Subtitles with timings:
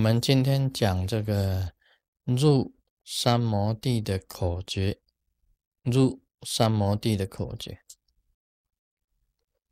[0.00, 1.74] 我们今天讲这个
[2.24, 2.74] 入
[3.04, 4.98] 三摩地的口诀，
[5.82, 7.82] 入三摩地的口诀。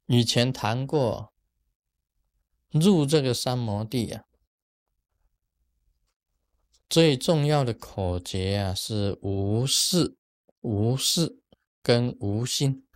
[0.04, 1.32] 以前谈过，
[2.68, 4.24] 入这个三摩地啊，
[6.90, 10.18] 最重要的口诀啊是无事、
[10.60, 11.40] 无事
[11.82, 12.86] 跟无心。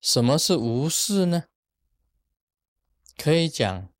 [0.00, 1.44] 什么是无事呢？
[3.18, 3.91] 可以讲。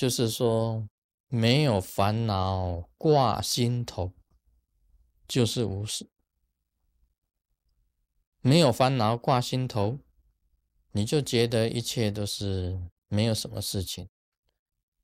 [0.00, 0.88] 就是说，
[1.28, 4.14] 没有烦恼挂心头，
[5.28, 6.06] 就是无事；
[8.40, 9.98] 没有烦恼挂心头，
[10.92, 14.08] 你就觉得一切都是没有什么事情。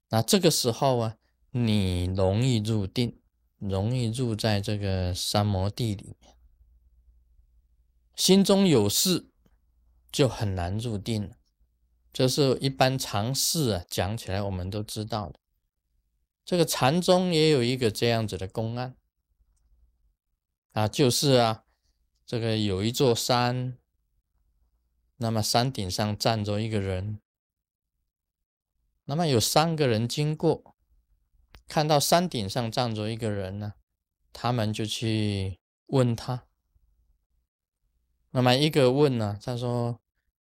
[0.08, 1.18] 那这个时候啊，
[1.50, 3.20] 你容易入定，
[3.58, 6.34] 容易入在这个三摩地里面。
[8.14, 9.28] 心中有事，
[10.10, 11.36] 就很难入定了。
[12.16, 15.38] 这是一般常识啊，讲起来我们都知道的。
[16.46, 18.96] 这个禅宗也有一个这样子的公案
[20.72, 21.64] 啊，就是啊，
[22.24, 23.76] 这个有一座山，
[25.18, 27.20] 那么山顶上站着一个人，
[29.04, 30.74] 那么有三个人经过，
[31.68, 33.74] 看到山顶上站着一个人呢，
[34.32, 36.46] 他们就去问他。
[38.30, 40.00] 那么一个问呢，他说。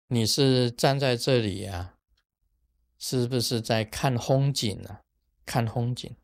[0.08, 1.94] 你是站在这里呀？
[2.98, 5.00] 是不是在看风景呢？
[5.44, 6.16] 看风景。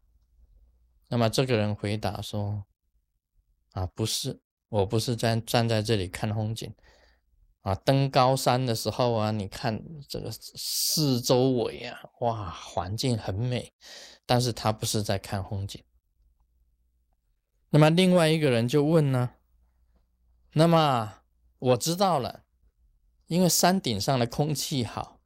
[1.08, 2.64] 那么这个人回答说
[3.72, 6.74] ：“啊，不是，我不是在站在这里看风景。
[7.62, 13.74] 啊，登高山的时候啊，你看这个四周围啊，哇，环境很美。
[14.24, 15.82] 但是他不是在看风景。
[17.70, 19.34] 那么另外一个人就问呢：
[20.52, 21.22] 那么
[21.58, 22.41] 我知道了。”
[23.32, 25.18] 因为山顶上的空气好，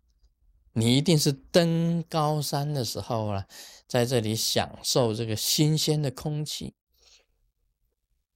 [0.74, 3.48] 你一定是登高山的时候啊，
[3.88, 6.76] 在这里享受这个新鲜的空气。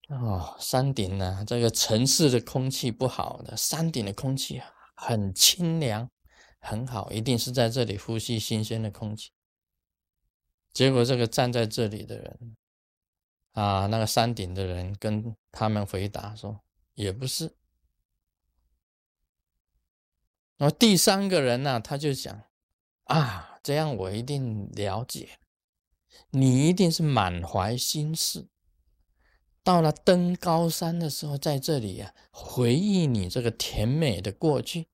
[0.09, 4.61] 哦，山顶呢，这个城市的空气不好的，山顶的空气
[4.93, 6.11] 很清凉，
[6.59, 9.31] 很好，一定是在这里呼吸新鲜的空气。
[10.73, 12.57] 结果这个站在这里的人，
[13.53, 16.59] 啊，那个山顶的人跟他们回答说，
[16.93, 17.55] 也不是。
[20.61, 22.43] 然后第三个人呢，他就讲
[23.05, 25.39] 啊，这样我一定了解，
[26.29, 28.47] 你一定是满怀心事，
[29.63, 34.87] 到了登高山的时候，在这里呀，回忆你这个甜美的过去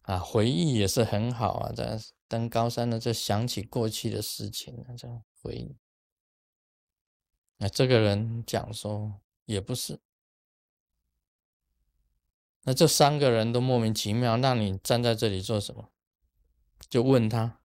[0.00, 5.76] 啊，回忆也是很好啊，在登高山呢，就想起过去的事情啊，这样回忆。
[7.58, 10.00] 那这个人讲说，也不是。
[12.64, 15.90] 那这三个人都莫名其妙，那你站在这里做什么？
[16.88, 17.60] 就问他，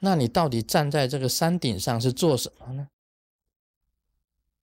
[0.00, 2.88] 那你到底站在这个山顶上是做什么呢？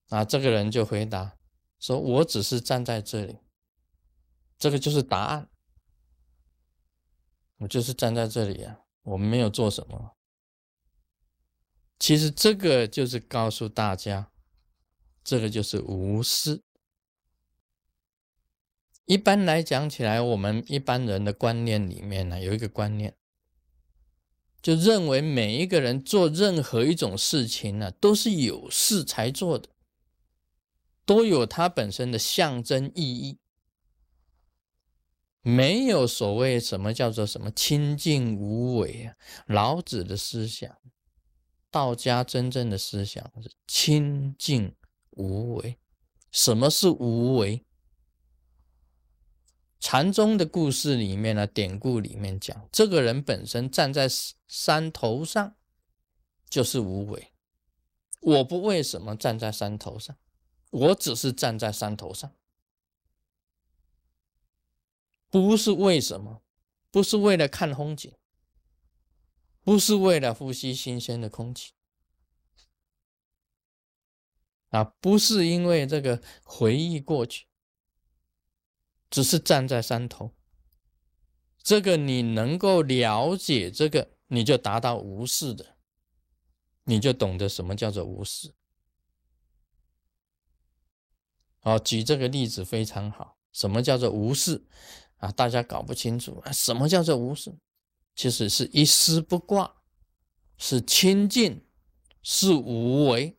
[0.10, 1.38] 啊，这个人就回答
[1.80, 3.40] 说：“我只是站在这里。”
[4.60, 5.50] 这个就是答案。
[7.58, 10.16] 我就是站在这里啊，我们没有做什么。
[11.98, 14.32] 其实这个就是告诉大家，
[15.24, 16.64] 这个就是无私。
[19.06, 23.16] 一般来讲起来，我们一般人的观念里面呢，有一个观念，
[24.62, 29.70] 就认为每一个人做任何一种事情呢，都是有事才做的，
[31.06, 33.40] 都有它本身的象征意义，
[35.42, 39.16] 没有所谓什么叫做什么清净无为啊。
[39.48, 40.78] 老子的思想，
[41.70, 44.74] 道家真正的思想是清净
[45.10, 45.78] 无为。
[46.32, 47.66] 什么是无为？
[49.84, 54.08] 禅宗的故事里面呢，典故里面讲，这个人本身站在
[54.48, 55.58] 山头上
[56.50, 57.34] 就是无为。
[58.22, 60.16] 我不为什么站在山头上，
[60.70, 62.34] 我只是站在山头上，
[65.30, 66.42] 不是为什么，
[66.90, 68.16] 不是为了看风景，
[69.64, 71.74] 不是为了呼吸新鲜的空气，
[74.70, 77.48] 啊，不是因为这个回忆过去。
[79.14, 80.32] 只是站在山头，
[81.62, 85.78] 这个你能够了解这个，你就达到无事的，
[86.86, 88.56] 你就懂得什么叫做无事。
[91.60, 93.38] 好，举这个例子非常好。
[93.52, 94.66] 什么叫做无事
[95.18, 95.32] 啊？
[95.32, 96.52] 大家搞不清楚啊？
[96.52, 97.56] 什么叫做无事？
[98.16, 99.84] 其实是一丝不挂，
[100.58, 101.64] 是清净，
[102.24, 103.38] 是无为。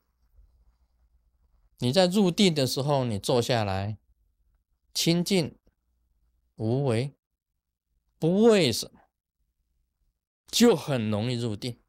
[1.79, 3.99] 你在入定的时候，你坐下来，
[4.95, 5.59] 清净。
[6.57, 7.15] 无为，
[8.19, 9.01] 不为什么，
[10.49, 11.81] 就很容易入定。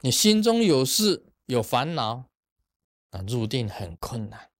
[0.00, 2.28] 你心中有事有烦恼，
[3.10, 4.50] 啊，入定很困难。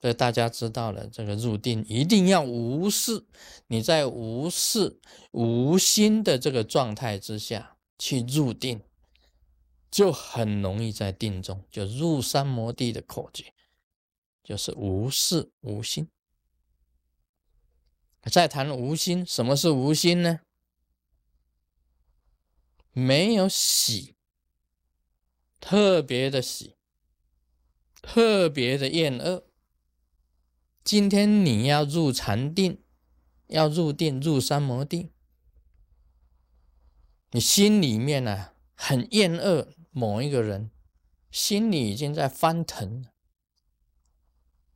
[0.00, 3.26] 所以大家知道了，这个入定一定要无事。
[3.66, 5.00] 你在无事
[5.32, 8.80] 无心的这个状态之下去入定，
[9.90, 13.52] 就很容易在定中就入三摩地的口诀，
[14.44, 16.08] 就是无事无心。
[18.28, 20.40] 再谈无心，什么是无心呢？
[22.92, 24.16] 没有喜，
[25.60, 26.76] 特别的喜，
[28.02, 29.44] 特别的厌恶。
[30.82, 32.82] 今天你要入禅定，
[33.46, 35.12] 要入定入三摩地，
[37.30, 40.70] 你心里面呢很厌恶某一个人，
[41.30, 43.06] 心里已经在翻腾。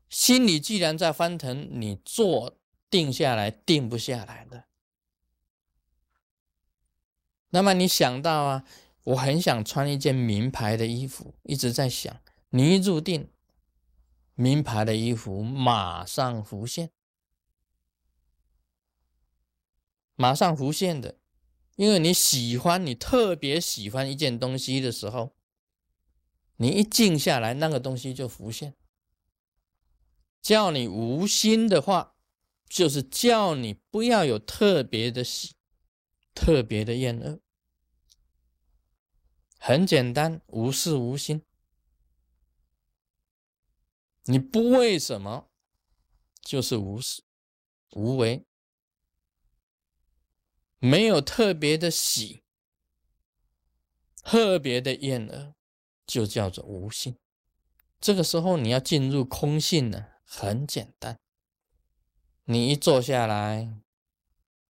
[0.08, 2.58] 心里既然在翻腾，你做
[2.92, 4.66] 定下来定不下来的。
[7.48, 8.64] 那么你想到啊，
[9.04, 13.30] 我很想穿一件名牌的衣服，一直在想，你一入定。
[14.34, 16.90] 名牌的衣服马上浮现，
[20.14, 21.18] 马上浮现的，
[21.76, 25.34] 因为你喜欢，你特别喜欢一件东西的时候，
[26.56, 28.74] 你一静下来，那个东西就浮现。
[30.40, 32.12] 叫你无心的话，
[32.72, 35.56] 就是叫你不要有特别的喜，
[36.34, 37.38] 特别的厌恶，
[39.58, 41.44] 很简单，无事无心。
[44.22, 45.50] 你不为什么，
[46.40, 47.22] 就是无事
[47.90, 48.46] 无为，
[50.78, 52.42] 没有特别的喜，
[54.22, 55.54] 特别的厌恶，
[56.06, 57.18] 就叫做无心。
[58.00, 61.20] 这个时候你要进入空性呢，很简单。
[62.52, 63.81] 你一坐下来，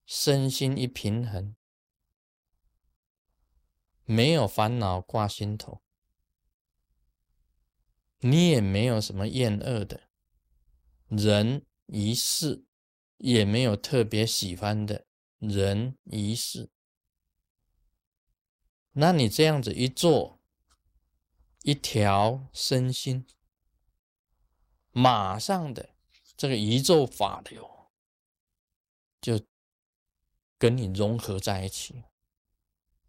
[0.07, 1.57] 身心一平衡，
[4.05, 5.83] 没有烦恼挂心头。
[8.19, 10.03] 你也没有什么厌恶的
[11.09, 12.65] 人一事，
[13.17, 15.09] 也没有特别喜欢的
[15.39, 16.71] 人一事。
[18.93, 20.41] 那你这样子一坐，
[21.63, 23.27] 一条身心，
[24.93, 25.92] 马上的
[26.43, 27.71] 这个宇宙法流
[29.21, 29.41] 就
[30.59, 32.03] 跟你融合在一起。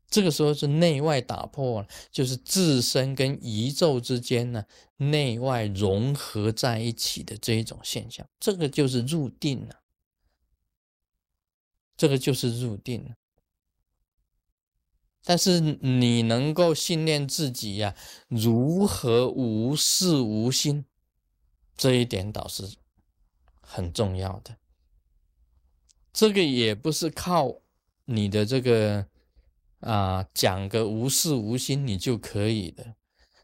[0.07, 4.65] 这个时候是内外打破了，就是自身跟宇宙之间呢
[4.97, 9.81] 内外融合在一起的这一种现象，这个就是入定了。
[11.97, 13.15] 这个就是入定了。
[15.23, 17.95] 但是你能够训练自己呀，
[18.27, 20.85] 如何无事无心，
[21.75, 22.75] 这一点倒是
[23.73, 24.57] 很重要的。
[26.11, 27.61] 这个也不是靠
[28.05, 29.07] 你的这个。
[29.85, 32.95] 啊，讲个无事无心，你就可以的，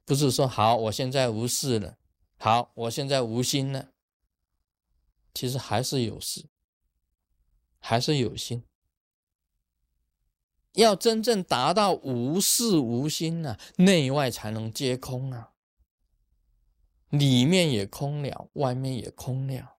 [0.06, 1.98] 不是说好，我现在无事了，
[2.38, 3.90] 好，我现在无心了，
[5.34, 6.46] 其实还是有事，
[7.82, 8.64] 还是有心。
[10.76, 15.52] 要真正达到无事无心呢，内外才能皆空啊，
[17.10, 19.79] 里面也空了，外面也空了，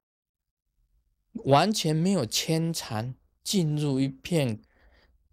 [1.32, 4.62] 完全没有牵缠，进入一片。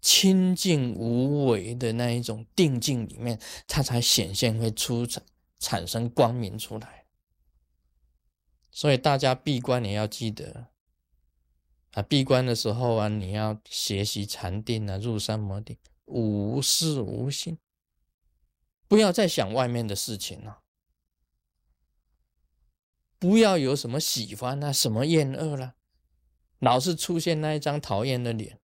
[0.00, 5.24] 清净无为的那一种定境里面，它才显现会出产
[5.58, 7.04] 产生光明出来。
[8.70, 10.68] 所以大家闭关也要记得
[11.94, 17.58] 啊，闭关的时候啊，你要学习禅定啊，入三摩地，无事无心，
[18.86, 20.60] 不要再想外面的事情了，
[23.18, 25.74] 不要有什么喜欢啊，什么厌恶了，
[26.58, 28.58] 老是出现那一张讨厌的脸。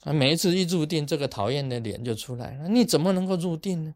[0.00, 2.68] 啊，每一次一入定，这个讨厌的脸就出来了。
[2.68, 3.94] 你怎么能够入定呢？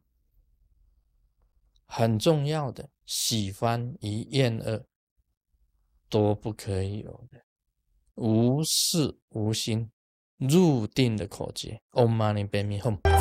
[1.84, 4.84] 很重要的，喜欢与厌恶
[6.08, 7.44] 都不可以有的，
[8.14, 9.90] 无事无心，
[10.36, 11.80] 入定的口诀。
[11.92, 13.15] Om Mani Padme Hum。